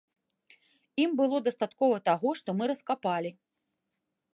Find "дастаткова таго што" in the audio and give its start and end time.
1.49-2.49